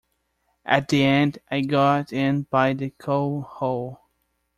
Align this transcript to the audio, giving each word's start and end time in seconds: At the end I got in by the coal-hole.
At 0.65 0.87
the 0.87 1.03
end 1.05 1.37
I 1.51 1.61
got 1.61 2.11
in 2.11 2.47
by 2.49 2.73
the 2.73 2.89
coal-hole. 2.89 4.01